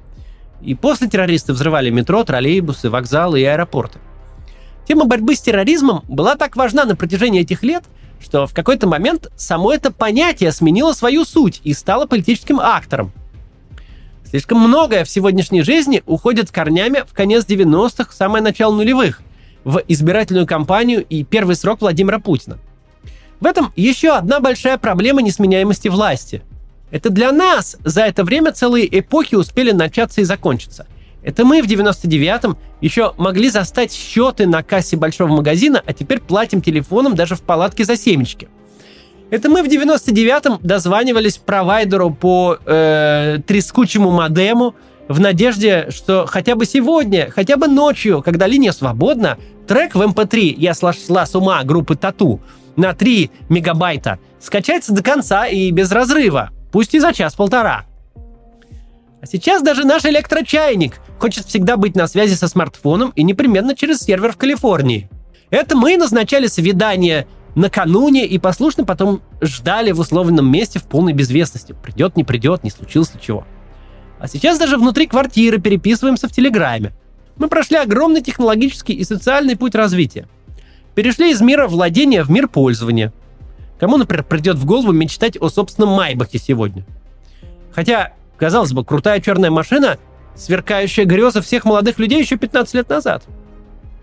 И 0.62 0.74
после 0.74 1.08
террористы 1.08 1.54
взрывали 1.54 1.90
метро, 1.90 2.24
троллейбусы, 2.24 2.90
вокзалы 2.90 3.42
и 3.42 3.44
аэропорты. 3.44 4.00
Тема 4.88 5.06
борьбы 5.06 5.36
с 5.36 5.42
терроризмом 5.42 6.04
была 6.08 6.36
так 6.36 6.56
важна 6.56 6.86
на 6.86 6.96
протяжении 6.96 7.42
этих 7.42 7.64
лет, 7.64 7.84
что 8.20 8.48
в 8.48 8.54
какой-то 8.54 8.88
момент 8.88 9.32
само 9.36 9.74
это 9.74 9.92
понятие 9.92 10.52
сменило 10.52 10.94
свою 10.94 11.26
суть 11.26 11.62
и 11.64 11.74
стало 11.74 12.06
политическим 12.06 12.60
актором– 12.60 13.12
Слишком 14.34 14.58
многое 14.58 15.06
в 15.06 15.10
сегодняшней 15.12 15.62
жизни 15.62 16.02
уходит 16.08 16.50
корнями 16.50 17.04
в 17.08 17.14
конец 17.14 17.46
90-х, 17.46 18.12
самое 18.14 18.44
начало 18.44 18.74
нулевых, 18.74 19.22
в 19.64 19.80
избирательную 19.88 20.48
кампанию 20.48 21.06
и 21.08 21.24
первый 21.24 21.56
срок 21.56 21.82
Владимира 21.82 22.18
Путина. 22.18 22.58
В 23.40 23.46
этом 23.46 23.72
еще 23.76 24.10
одна 24.16 24.40
большая 24.40 24.80
проблема 24.80 25.22
несменяемости 25.22 25.88
власти. 25.88 26.42
Это 26.90 27.12
для 27.12 27.32
нас 27.32 27.78
за 27.86 28.02
это 28.02 28.24
время 28.24 28.54
целые 28.54 28.88
эпохи 29.00 29.36
успели 29.36 29.72
начаться 29.72 30.22
и 30.22 30.24
закончиться. 30.24 30.88
Это 31.24 31.46
мы 31.46 31.62
в 31.62 31.68
99-м 31.68 32.58
еще 32.82 33.14
могли 33.18 33.50
застать 33.50 33.94
счеты 33.94 34.46
на 34.46 34.62
кассе 34.62 34.98
большого 34.98 35.30
магазина, 35.30 35.82
а 35.86 35.94
теперь 35.94 36.20
платим 36.20 36.62
телефоном 36.62 37.16
даже 37.16 37.36
в 37.36 37.42
палатке 37.42 37.86
за 37.86 37.96
семечки– 37.96 38.50
это 39.34 39.50
мы 39.50 39.64
в 39.64 39.66
99-м 39.66 40.60
дозванивались 40.62 41.40
провайдеру 41.40 42.12
по 42.12 42.60
э, 42.68 43.40
трескучему 43.48 44.12
модему 44.12 44.76
в 45.08 45.20
надежде, 45.20 45.88
что 45.90 46.28
хотя 46.28 46.54
бы 46.54 46.68
сегодня, 46.68 47.32
хотя 47.32 47.58
бы 47.58 47.68
ночью, 47.68 48.22
когда 48.22 48.46
линия 48.46 48.72
свободна, 48.72 49.40
трек 49.68 49.96
в 49.96 50.02
MP3 50.04 50.54
эм 50.54 50.60
«Я 50.60 50.76
сошла 50.76 51.26
с 51.26 51.34
ума» 51.34 51.64
группы 51.64 51.96
Тату 51.96 52.42
на 52.76 52.94
3 52.94 53.32
мегабайта 53.50 54.20
скачается 54.40 54.94
до 54.94 55.02
конца 55.02 55.48
и 55.48 55.72
без 55.72 55.92
разрыва, 55.92 56.52
пусть 56.72 56.94
и 56.94 57.00
за 57.00 57.12
час-полтора. 57.12 57.86
А 58.16 59.26
сейчас 59.26 59.64
даже 59.64 59.84
наш 59.84 60.06
электрочайник 60.06 61.00
хочет 61.24 61.46
всегда 61.46 61.78
быть 61.78 61.96
на 61.96 62.06
связи 62.08 62.34
со 62.34 62.50
смартфоном 62.50 63.14
и 63.16 63.24
непременно 63.24 63.78
через 63.78 64.00
сервер 64.00 64.34
в 64.34 64.38
Калифорнии– 64.38 65.10
Это 65.52 65.78
мы 65.78 65.96
назначали 65.96 66.48
свидание 66.48 67.28
накануне 67.56 68.26
и 68.26 68.38
послушно 68.40 68.84
потом 68.84 69.22
ждали 69.40 69.94
в 69.94 70.02
условленном 70.02 70.52
месте 70.52 70.80
в 70.80 70.84
полной 70.84 71.14
безвестности. 71.14 71.74
Придет, 71.82 72.18
не 72.18 72.26
придет, 72.26 72.66
не 72.66 72.72
случилось 72.72 73.14
ли 73.14 73.22
чего. 73.22 73.46
А 74.20 74.28
сейчас 74.28 74.60
даже 74.60 74.76
внутри 74.76 75.08
квартиры 75.08 75.62
переписываемся 75.62 76.28
в 76.28 76.34
Телеграме. 76.34 76.92
Мы 77.38 77.48
прошли 77.48 77.78
огромный 77.78 78.22
технологический 78.22 78.92
и 78.92 79.06
социальный 79.06 79.56
путь 79.56 79.76
развития. 79.76 80.28
Перешли 80.94 81.32
из 81.32 81.40
мира 81.40 81.70
владения 81.70 82.24
в 82.24 82.32
мир 82.32 82.50
пользования. 82.50 83.14
Кому, 83.80 83.96
например, 83.96 84.26
придет 84.26 84.58
в 84.58 84.66
голову 84.66 84.92
мечтать 84.92 85.38
о 85.40 85.48
собственном 85.48 85.92
Майбахе 85.92 86.38
сегодня? 86.38 86.86
Хотя, 87.72 88.12
казалось 88.36 88.74
бы, 88.74 88.84
крутая 88.84 89.22
черная 89.22 89.52
машина– 89.52 90.00
сверкающая 90.36 91.06
греза 91.06 91.42
всех 91.42 91.66
молодых 91.66 92.00
людей 92.00 92.20
еще 92.20 92.38
15 92.38 92.74
лет 92.74 92.90
назад. 92.90 93.24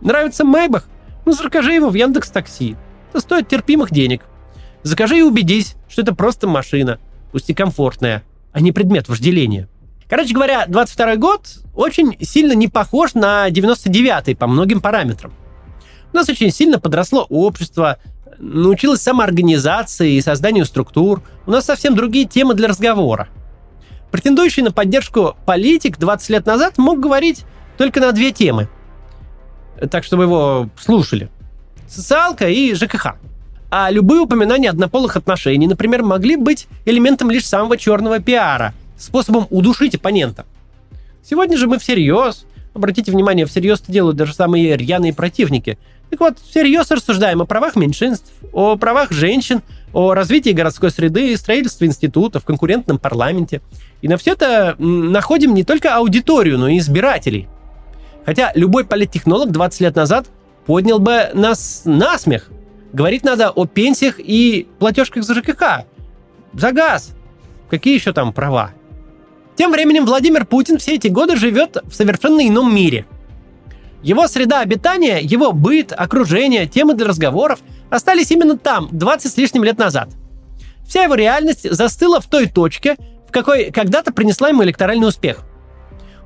Нравится 0.01 0.45
Майбах? 0.45 0.89
Ну, 1.27 1.33
закажи 1.33 1.73
его 1.73 1.91
в 1.91 1.95
Яндекс 1.95 2.31
Такси. 2.31 2.77
Это 3.11 3.21
стоит 3.21 3.49
терпимых 3.49 3.91
денег. 3.91 4.23
Закажи 4.83 5.19
и 5.19 5.23
убедись, 5.23 5.77
что 5.89 6.03
это 6.03 6.15
просто 6.15 6.49
машина, 6.49 6.99
пусть 7.33 7.51
и 7.51 7.55
комфортная, 7.55 8.23
а 8.53 8.61
не 8.61 8.73
предмет 8.73 9.09
вожделения. 9.09 9.69
Короче 10.09 10.35
говоря, 10.35 10.65
22 10.67 11.17
год 11.17 11.49
очень 11.75 12.17
сильно 12.21 12.53
не 12.53 12.69
похож 12.69 13.15
на 13.15 13.49
99-й 13.49 14.35
по 14.35 14.47
многим 14.47 14.81
параметрам. 14.81 15.33
У 16.13 16.17
нас 16.17 16.29
очень 16.29 16.51
сильно 16.51 16.81
подросло 16.81 17.27
общество, 17.29 17.99
научилось 18.39 19.03
самоорганизации 19.03 20.15
и 20.15 20.21
созданию 20.21 20.65
структур. 20.65 21.23
У 21.47 21.51
нас 21.51 21.67
совсем 21.67 21.95
другие 21.95 22.25
темы 22.25 22.55
для 22.55 22.69
разговора. 22.69 23.29
Претендующий 24.11 24.63
на 24.63 24.73
поддержку 24.73 25.37
политик 25.47 25.99
20 25.99 26.31
лет 26.31 26.47
назад 26.47 26.79
мог 26.79 27.01
говорить 27.01 27.45
только 27.79 28.01
на 28.01 28.13
две 28.13 28.33
темы. 28.33 28.69
Так, 29.91 30.05
чтобы 30.05 30.25
его 30.25 30.69
слушали. 30.79 31.31
Социалка 31.89 32.49
и 32.49 32.75
ЖКХ. 32.75 33.15
А 33.71 33.91
любые 33.91 34.21
упоминания 34.21 34.69
однополых 34.69 35.17
отношений, 35.17 35.69
например, 35.69 36.03
могли 36.03 36.37
быть 36.37 36.67
элементом 36.85 37.31
лишь 37.31 37.47
самого 37.47 37.77
черного 37.77 38.19
пиара, 38.19 38.75
способом 38.99 39.47
удушить 39.51 39.95
оппонента. 39.95 40.45
Сегодня 41.23 41.57
же 41.57 41.69
мы 41.69 41.79
всерьез, 41.79 42.47
обратите 42.75 43.13
внимание, 43.13 43.47
всерьез 43.47 43.81
это 43.81 43.93
делают 43.93 44.17
даже 44.17 44.35
самые 44.35 44.77
рьяные 44.77 45.15
противники. 45.15 45.79
Так 46.11 46.19
вот, 46.19 46.39
всерьез 46.41 46.91
рассуждаем 46.91 47.43
о 47.43 47.47
правах 47.47 47.77
меньшинств, 47.77 48.33
о 48.53 48.77
правах 48.77 49.13
женщин, 49.13 49.63
о 49.93 50.15
развитии 50.15 50.51
городской 50.51 50.91
среды, 50.91 51.37
строительстве 51.37 51.89
институтов, 51.89 52.45
конкурентном 52.45 52.99
парламенте. 52.99 53.61
И 54.03 54.09
на 54.09 54.17
все 54.17 54.33
это 54.33 54.77
находим 54.79 55.55
не 55.55 55.65
только 55.65 55.95
аудиторию, 55.95 56.59
но 56.59 56.69
и 56.69 56.79
избирателей. 56.79 57.49
Хотя 58.25 58.53
любой 58.55 58.85
политтехнолог 58.85 59.51
20 59.51 59.81
лет 59.81 59.97
назад 59.97 60.29
поднял 60.67 60.99
бы 60.99 61.31
нас 61.35 61.83
на 61.85 62.19
смех. 62.19 62.51
Говорить 62.93 63.25
надо 63.25 63.51
о 63.51 63.67
пенсиях 63.67 64.17
и 64.19 64.69
платежках 64.79 65.25
за 65.25 65.35
ЖКХ, 65.35 65.85
за 66.53 66.73
газ. 66.73 67.13
Какие 67.69 67.95
еще 67.95 68.13
там 68.13 68.33
права? 68.33 68.73
Тем 69.57 69.73
временем 69.73 70.07
Владимир 70.07 70.47
Путин 70.47 70.79
все 70.79 70.95
эти 70.95 71.09
годы 71.09 71.37
живет 71.37 71.77
в 71.85 71.95
совершенно 71.95 72.47
ином 72.47 72.75
мире. 72.75 73.07
Его 74.03 74.27
среда 74.29 74.61
обитания, 74.61 75.21
его 75.21 75.53
быт, 75.53 75.93
окружение, 75.97 76.67
темы 76.67 76.95
для 76.95 77.07
разговоров 77.07 77.61
остались 77.91 78.31
именно 78.31 78.57
там, 78.57 78.89
20 78.93 79.33
с 79.33 79.37
лишним 79.37 79.65
лет 79.65 79.79
назад. 79.79 80.11
Вся 80.87 81.05
его 81.05 81.15
реальность 81.15 81.71
застыла 81.71 82.21
в 82.21 82.27
той 82.27 82.47
точке, 82.47 82.97
в 83.29 83.33
какой 83.33 83.71
когда-то 83.71 84.13
принесла 84.13 84.49
ему 84.49 84.65
электоральный 84.65 85.07
успех. 85.07 85.41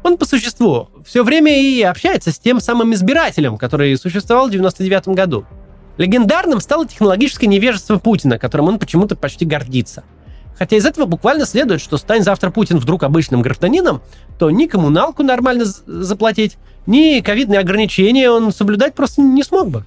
Он 0.03 0.17
по 0.17 0.25
существу 0.25 0.91
все 1.05 1.25
время 1.25 1.61
и 1.61 1.83
общается 1.83 2.31
с 2.31 2.39
тем 2.39 2.61
самым 2.61 2.95
избирателем, 2.95 3.57
который 3.57 3.97
существовал 3.97 4.49
в 4.49 4.51
99 4.51 5.09
году. 5.09 5.45
Легендарным 5.97 6.61
стало 6.61 6.87
технологическое 6.87 7.49
невежество 7.49 7.99
Путина, 7.99 8.39
которым 8.39 8.69
он 8.69 8.79
почему-то 8.79 9.17
почти 9.17 9.45
гордится– 9.45 10.05
Хотя 10.59 10.77
из 10.77 10.87
этого 10.87 11.07
буквально 11.07 11.47
следует, 11.47 11.81
что 11.81 11.97
стань 11.97 12.23
завтра 12.23 12.51
Путин 12.51 12.79
вдруг 12.79 13.03
обычным 13.03 13.43
гражданином, 13.43 14.03
то 14.39 14.51
ни 14.51 14.67
коммуналку 14.67 15.23
нормально 15.23 15.65
заплатить, 15.65 16.59
ни 16.87 17.21
ковидные 17.21 17.61
ограничения 17.61 18.31
он 18.31 18.53
соблюдать 18.53 18.95
просто 18.95 19.21
не 19.21 19.43
смог 19.43 19.71
бы. 19.71 19.85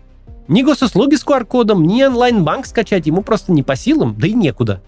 Ни 0.48 0.64
госуслуги 0.64 1.16
с 1.16 1.26
QR-кодом, 1.26 1.84
ни 1.84 2.04
онлайн-банк 2.04 2.66
скачать 2.66 3.06
ему 3.06 3.22
просто 3.22 3.52
не 3.52 3.64
по 3.64 3.76
силам, 3.76 4.16
да 4.18 4.28
и 4.28 4.34
некуда. 4.34 4.82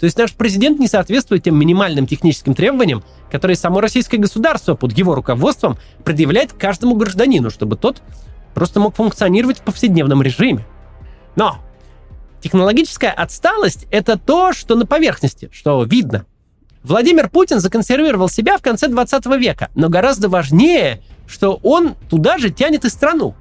То 0.00 0.06
есть 0.06 0.18
наш 0.18 0.34
президент 0.34 0.80
не 0.80 0.88
соответствует 0.88 1.44
тем 1.44 1.56
минимальным 1.56 2.06
техническим 2.06 2.54
требованиям, 2.54 3.04
которые 3.30 3.56
само 3.56 3.80
российское 3.80 4.18
государство 4.18 4.74
под 4.74 4.92
его 4.92 5.14
руководством 5.14 5.78
предъявляет 6.04 6.52
каждому 6.52 6.96
гражданину, 6.96 7.50
чтобы 7.50 7.76
тот 7.76 8.02
просто 8.52 8.80
мог 8.80 8.96
функционировать 8.96 9.58
в 9.58 9.62
повседневном 9.62 10.22
режиме. 10.22 10.66
Но 11.36 11.58
Технологическая 12.44 13.08
отсталость– 13.08 13.86
это 13.90 14.18
то, 14.18 14.52
что 14.52 14.74
на 14.74 14.84
поверхности, 14.84 15.48
что 15.50 15.82
видно. 15.84 16.26
Владимир 16.82 17.30
Путин 17.30 17.58
законсервировал 17.58 18.28
себя 18.28 18.58
в 18.58 18.60
конце 18.60 18.88
20 18.88 19.24
века, 19.38 19.70
но 19.74 19.88
гораздо 19.88 20.28
важнее, 20.28 21.00
что 21.26 21.58
он 21.62 21.94
туда 22.10 22.36
же 22.36 22.50
тянет 22.50 22.84
и 22.84 22.90
страну. 22.90 23.34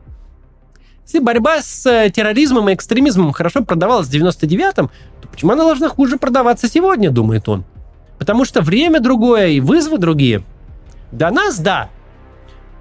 Если 1.03 1.19
борьба 1.19 1.62
с 1.62 1.86
э, 1.86 2.12
терроризмом 2.12 2.69
и 2.69 2.75
экстремизмом 2.75 3.33
хорошо 3.33 3.65
продавалась 3.65 4.07
в 4.07 4.13
99-м, 4.13 4.89
то 5.22 5.27
почему 5.27 5.51
она 5.51 5.65
должна 5.65 5.89
хуже 5.89 6.15
продаваться 6.17 6.69
сегодня, 6.69 7.12
думает 7.12 7.50
он? 7.50 7.65
Потому 8.19 8.45
что 8.45 8.62
время 8.62 9.01
другое 9.01 9.48
и 9.48 9.60
вызовы 9.60 9.98
другие. 9.98 10.45
До 11.12 11.29
нас– 11.29 11.60
да, 11.60 11.89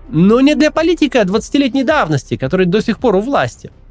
но 0.08 0.40
не 0.40 0.54
для 0.54 0.70
политика 0.70 1.22
20-летней 1.22 1.82
давности, 1.82 2.36
который 2.36 2.66
до 2.66 2.80
сих 2.80 3.00
пор 3.00 3.16
у 3.16 3.20
власти– 3.20 3.72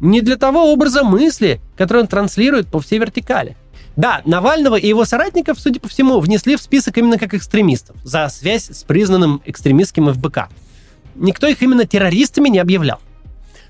не 0.00 0.20
для 0.20 0.36
того 0.36 0.72
образа 0.72 1.02
мысли, 1.04 1.60
который 1.76 2.02
он 2.02 2.08
транслирует 2.08 2.68
по 2.68 2.80
всей 2.80 2.98
вертикали. 2.98 3.56
Да, 3.96 4.20
Навального 4.26 4.76
и 4.76 4.86
его 4.86 5.04
соратников, 5.06 5.58
судя 5.58 5.80
по 5.80 5.88
всему, 5.88 6.20
внесли 6.20 6.56
в 6.56 6.60
список 6.60 6.98
именно 6.98 7.18
как 7.18 7.32
экстремистов 7.32 7.96
за 8.04 8.28
связь 8.28 8.68
с 8.70 8.82
признанным 8.84 9.40
экстремистским 9.46 10.12
ФБК. 10.12 10.48
Никто 11.14 11.46
их 11.46 11.62
именно 11.62 11.86
террористами 11.86 12.50
не 12.50 12.58
объявлял. 12.58 13.00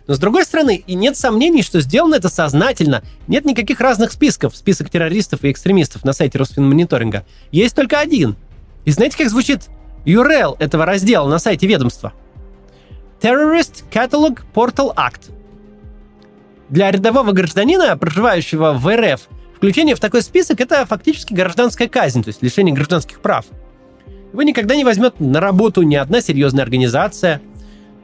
Но 0.09 0.15
с 0.15 0.19
другой 0.19 0.45
стороны, 0.45 0.83
и 0.87 0.95
нет 0.95 1.17
сомнений, 1.17 1.63
что 1.63 1.81
сделано 1.81 2.17
это 2.17 2.29
сознательно. 2.29 3.03
Нет 3.27 3.45
никаких 3.45 3.81
разных 3.81 4.13
списков, 4.13 4.57
список 4.57 4.91
террористов 4.91 5.45
и 5.45 5.51
экстремистов 5.51 6.05
на 6.05 6.13
сайте 6.13 6.39
Росфинмониторинга. 6.39 7.25
Есть 7.51 7.75
только 7.75 7.99
один. 7.99 8.37
И 8.85 8.91
знаете, 8.91 9.17
как 9.19 9.31
звучит 9.31 9.63
URL 10.05 10.57
этого 10.59 10.87
раздела 10.87 11.29
на 11.29 11.39
сайте 11.39 11.67
ведомства? 11.67 12.13
Terrorist 13.21 13.85
Catalog 13.91 14.41
Portal 14.55 14.95
Act. 14.95 15.33
Для 16.69 16.91
рядового 16.91 17.33
гражданина, 17.33 17.97
проживающего 17.97 18.73
в 18.73 18.97
РФ, 18.97 19.29
включение 19.57 19.95
в 19.95 20.01
такой 20.01 20.23
список– 20.23 20.61
это 20.63 20.85
фактически 20.85 21.33
гражданская 21.33 21.89
казнь, 21.89 22.23
то 22.23 22.29
есть 22.29 22.43
лишение 22.43 22.75
гражданских 22.75 23.21
прав. 23.21 23.47
Его 24.33 24.43
никогда 24.43 24.75
не 24.75 24.85
возьмет 24.85 25.21
на 25.21 25.41
работу 25.41 25.83
ни 25.83 25.95
одна 25.95 26.21
серьезная 26.21 26.65
организация, 26.65 27.41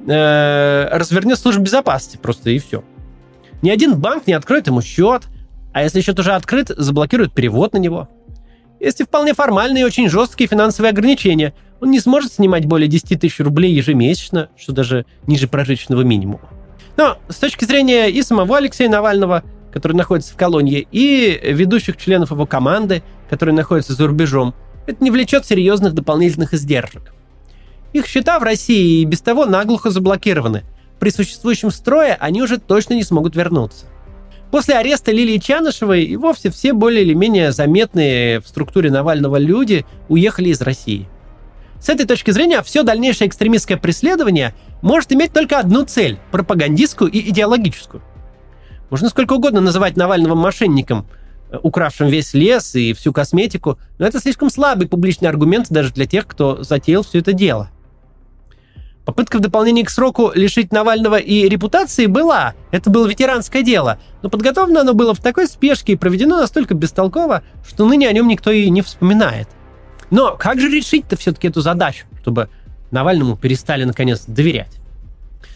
э, 0.07 0.89
развернет 0.93 1.39
службу 1.39 1.63
безопасности 1.63 2.19
просто 2.19 2.51
и 2.51 2.59
все. 2.59 2.85
Ни 3.63 3.71
один 3.71 3.97
банк 3.97 4.27
не 4.27 4.33
откроет 4.33 4.69
ему 4.69 4.81
счет, 4.81 5.25
а 5.73 5.83
если 5.83 6.01
счет 6.01 6.19
уже 6.19 6.33
открыт, 6.33 6.71
заблокирует 6.77 7.33
перевод 7.33 7.73
на 7.73 7.79
него. 7.79 8.09
Есть 8.79 9.03
вполне 9.03 9.35
формальные 9.35 9.83
и 9.83 9.85
очень 9.85 10.09
жесткие 10.09 10.49
финансовые 10.49 10.91
ограничения. 10.91 11.55
Он 11.81 11.91
не 11.91 12.01
сможет 12.01 12.33
снимать 12.33 12.67
более 12.67 12.89
10 12.89 13.21
тысяч 13.21 13.39
рублей 13.41 13.73
ежемесячно, 13.73 14.51
что 14.57 14.73
даже 14.73 15.07
ниже 15.27 15.49
прожиточного 15.49 16.03
минимума. 16.03 16.49
Но 16.97 17.19
с 17.29 17.37
точки 17.37 17.65
зрения 17.65 18.09
и 18.11 18.23
самого 18.23 18.59
Алексея 18.59 18.89
Навального, 18.89 19.43
который 19.73 19.97
находится 19.97 20.35
в 20.35 20.37
колонии, 20.37 20.87
и 20.93 21.41
ведущих 21.43 21.97
членов 21.97 22.31
его 22.31 22.47
команды, 22.47 23.03
которые 23.31 23.55
находятся 23.55 23.95
за 23.95 24.07
рубежом, 24.07 24.55
это 24.87 25.03
не 25.03 25.11
влечет 25.11 25.47
серьезных 25.47 25.95
дополнительных 25.95 26.55
издержек. 26.55 27.13
Их 27.93 28.07
счета 28.07 28.39
в 28.39 28.43
России 28.43 29.01
и 29.01 29.05
без 29.05 29.21
того 29.21 29.47
наглухо 29.47 29.91
заблокированы. 29.91 30.65
При 30.99 31.11
существующем 31.11 31.71
строе 31.71 32.17
они 32.21 32.43
уже 32.43 32.59
точно 32.59 32.95
не 32.95 33.03
смогут 33.03 33.37
вернуться. 33.37 33.87
После 34.51 34.75
ареста 34.75 35.13
Лилии 35.13 35.39
Чанышевой 35.39 36.05
и 36.05 36.17
вовсе 36.17 36.51
все 36.51 36.75
более 36.75 37.03
или 37.03 37.15
менее 37.15 37.53
заметные 37.53 38.41
в 38.41 38.47
структуре 38.47 38.91
Навального 38.91 39.37
люди 39.37 39.87
уехали 40.09 40.51
из 40.51 40.61
России. 40.61 41.09
С 41.83 41.89
этой 41.89 42.07
точки 42.07 42.31
зрения, 42.31 42.63
все 42.63 42.85
дальнейшее 42.85 43.27
экстремистское 43.27 43.77
преследование 43.77 44.55
может 44.83 45.13
иметь 45.13 45.33
только 45.33 45.59
одну 45.59 45.85
цель– 45.85 46.17
пропагандистскую 46.31 47.11
и 47.11 47.19
идеологическую. 47.31 48.05
Можно 48.89 49.09
сколько 49.09 49.33
угодно 49.33 49.61
называть 49.61 49.97
Навального 49.97 50.37
мошенником, 50.37 51.09
э, 51.51 51.59
укравшим 51.61 52.07
весь 52.07 52.35
лес 52.35 52.77
и 52.77 52.93
всю 52.93 53.13
косметику, 53.13 53.81
но 53.99 54.07
это 54.07 54.21
слишком 54.21 54.49
слабый 54.49 54.87
публичный 54.87 55.29
аргумент 55.29 55.71
даже 55.71 55.93
для 55.93 56.07
тех, 56.07 56.29
кто 56.29 56.63
затеял 56.63 57.03
все 57.03 57.19
это 57.19 57.33
дело. 57.33 57.69
Попытка 59.05 59.39
в 59.39 59.41
дополнение 59.41 59.85
к 59.85 59.91
сроку 59.91 60.31
лишить 60.33 60.73
Навального 60.73 61.17
и 61.17 61.49
репутации 61.49 62.07
была. 62.07 62.55
Это 62.71 62.91
было 62.91 63.09
ветеранское 63.09 63.63
дело. 63.65 63.99
Но 64.23 64.31
подготовлено 64.31 64.83
оно 64.83 64.95
было 64.95 65.15
в 65.15 65.21
такой 65.21 65.49
спешке 65.49 65.95
и 65.95 65.97
проведено 65.97 66.37
настолько 66.37 66.75
бестолково, 66.75 67.43
что 67.67 67.89
ныне 67.89 68.09
о 68.09 68.13
нем 68.13 68.29
никто 68.29 68.53
и 68.53 68.71
не 68.71 68.83
вспоминает. 68.83 69.49
Но 70.13 70.37
как 70.37 70.61
же 70.61 70.69
решить-то 70.69 71.17
все-таки 71.17 71.49
эту 71.49 71.63
задачу, 71.63 72.05
чтобы 72.21 72.51
Навальному 72.91 73.35
перестали 73.35 73.85
наконец 73.85 74.25
доверять? 74.27 74.77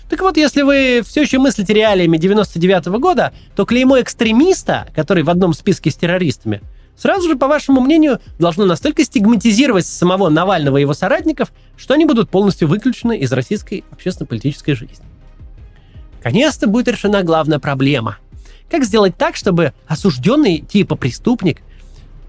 Так 0.09 0.23
вот, 0.23 0.39
если 0.39 0.63
вы 0.63 1.03
все 1.07 1.21
еще 1.23 1.39
мыслите 1.39 1.75
реалиями 1.75 2.17
99 2.17 2.87
-го 2.87 2.99
года, 2.99 3.35
то 3.55 3.67
клеймо 3.67 4.01
экстремиста, 4.01 4.89
который 4.95 5.25
в 5.25 5.31
одном 5.31 5.53
списке 5.53 5.91
с 5.91 5.95
террористами, 5.97 6.63
сразу 6.97 7.29
же, 7.29 7.37
по 7.37 7.49
вашему 7.49 7.83
мнению, 7.83 8.19
должно 8.39 8.65
настолько 8.65 9.05
стигматизировать 9.05 9.85
самого 9.85 10.31
Навального 10.31 10.79
и 10.79 10.81
его 10.81 10.95
соратников, 10.95 11.53
что 11.77 11.93
они 11.93 12.07
будут 12.07 12.31
полностью 12.31 12.67
выключены 12.67 13.19
из 13.19 13.31
российской 13.33 13.85
общественно-политической 13.91 14.73
жизни. 14.73 15.05
Наконец-то 16.17 16.67
будет 16.67 16.89
решена 16.89 17.23
главная 17.23 17.59
проблема. 17.59 18.17
Как 18.71 18.85
сделать 18.85 19.19
так, 19.19 19.37
чтобы 19.37 19.75
осужденный 19.87 20.61
типа 20.61 20.97
преступник, 20.97 21.61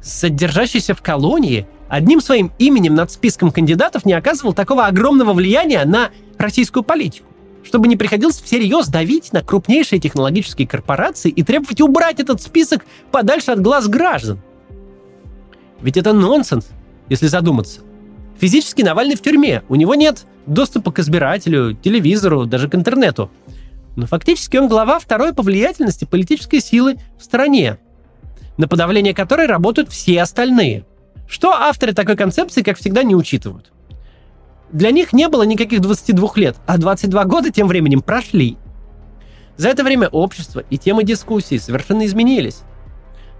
содержащийся 0.01 0.93
в 0.93 1.01
колонии, 1.01 1.65
одним 1.89 2.21
своим 2.21 2.51
именем 2.59 2.95
над 2.95 3.11
списком 3.11 3.51
кандидатов 3.51 4.05
не 4.05 4.13
оказывал 4.13 4.53
такого 4.53 4.85
огромного 4.85 5.33
влияния 5.33 5.85
на 5.85 6.09
российскую 6.37 6.83
политику? 6.83 7.27
чтобы 7.67 7.89
не 7.89 7.97
приходилось 7.97 8.41
всерьез 8.41 8.87
давить 8.87 9.33
на 9.33 9.43
крупнейшие 9.43 9.99
технологические 9.99 10.67
корпорации 10.67 11.29
и 11.29 11.43
требовать 11.43 11.81
убрать 11.81 12.19
этот 12.21 12.41
список 12.41 12.85
подальше 13.11 13.51
от 13.51 13.61
глаз 13.61 13.89
граждан. 13.89 14.39
Ведь 15.81 15.97
это 15.97 16.13
нонсенс, 16.13 16.69
если 17.09 17.27
задуматься. 17.27 17.81
Физически 18.39 18.83
Навальный 18.83 19.15
в 19.15 19.21
тюрьме, 19.21 19.63
у 19.67 19.75
него 19.75 19.95
нет 19.95 20.25
доступа 20.45 20.91
к 20.91 20.99
избирателю, 20.99 21.73
телевизору, 21.73 22.45
даже 22.45 22.69
к 22.69 22.75
интернету. 22.75 23.29
Но 23.95 24.05
фактически 24.05 24.57
он 24.57 24.67
глава 24.67 24.99
второй 24.99 25.33
по 25.33 25.43
влиятельности 25.43 26.05
политической 26.05 26.61
силы 26.61 26.97
в 27.19 27.23
стране, 27.23 27.79
на 28.57 28.67
подавление 28.67 29.13
которой 29.13 29.47
работают 29.47 29.89
все 29.89 30.21
остальные. 30.21 30.85
Что 31.27 31.51
авторы 31.51 31.93
такой 31.93 32.15
концепции, 32.15 32.61
как 32.61 32.77
всегда, 32.77 33.03
не 33.03 33.15
учитывают. 33.15 33.71
Для 34.71 34.91
них 34.91 35.13
не 35.13 35.27
было 35.27 35.43
никаких 35.43 35.81
22 35.81 36.31
лет, 36.35 36.57
а 36.65 36.77
22 36.77 37.23
года 37.25 37.51
тем 37.51 37.67
временем 37.67 38.01
прошли. 38.01 38.57
За 39.55 39.69
это 39.69 39.83
время 39.83 40.07
общество 40.07 40.63
и 40.69 40.77
темы 40.77 41.03
дискуссий 41.03 41.59
совершенно 41.59 42.05
изменились. 42.05 42.61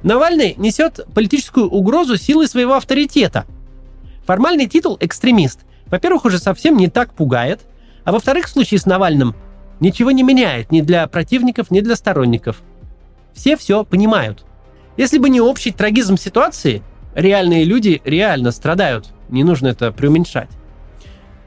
Навальный 0.04 0.56
несет 0.58 1.06
политическую 1.14 1.70
угрозу 1.70 2.18
силой 2.18 2.48
своего 2.48 2.76
авторитета. 2.76 3.46
Формальный 4.26 4.68
титул 4.68 4.98
«экстремист» 5.00 5.62
во-первых, 5.90 6.26
уже 6.26 6.40
совсем 6.40 6.78
не 6.78 6.90
так 6.90 7.14
пугает, 7.14 7.62
а 8.04 8.12
во-вторых, 8.12 8.46
в 8.46 8.50
случае 8.50 8.80
с 8.80 8.86
Навальным 8.86 9.36
ничего 9.80 10.12
не 10.12 10.24
меняет 10.24 10.72
ни 10.72 10.82
для 10.82 11.08
противников, 11.08 11.72
ни 11.72 11.82
для 11.82 11.96
сторонников. 11.96 12.62
Все 13.34 13.56
все 13.58 13.84
понимают. 13.84 14.46
Если 14.98 15.18
бы 15.18 15.30
не 15.30 15.40
общий 15.40 15.72
трагизм 15.72 16.18
ситуации, 16.18 16.82
реальные 17.18 17.66
люди 17.66 18.02
реально 18.06 18.52
страдают. 18.52 19.10
Не 19.30 19.44
нужно 19.44 19.68
это 19.68 19.92
преуменьшать. 19.92 20.50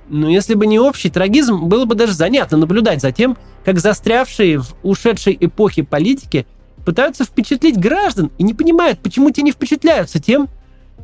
Но 0.09 0.29
если 0.29 0.55
бы 0.55 0.67
не 0.67 0.81
общий 0.81 1.09
трагизм, 1.09 1.67
было 1.67 1.85
бы 1.85 1.95
даже 1.95 2.13
занятно 2.13 2.59
наблюдать 2.59 3.01
за 3.01 3.13
тем, 3.13 3.39
как 3.65 3.79
застрявшие 3.79 4.59
в 4.59 4.75
ушедшей 4.83 5.37
эпохе 5.41 5.85
политики 5.85 6.47
пытаются 6.85 7.25
впечатлить 7.25 7.79
граждан 7.79 8.33
и 8.37 8.43
не 8.43 8.53
понимают, 8.53 8.99
почему 8.99 9.31
те 9.31 9.43
не 9.43 9.53
впечатляются 9.53 10.21
тем, 10.21 10.49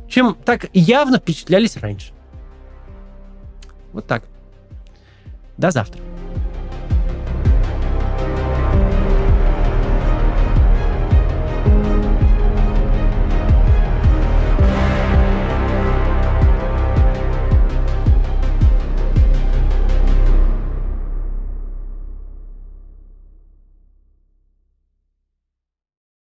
чем 0.09 0.35
так 0.43 0.65
явно 0.73 1.17
впечатлялись 1.17 1.77
раньше. 1.77 2.11
Вот 3.93 4.05
так. 4.05 4.23
До 5.57 5.71
завтра. 5.71 6.06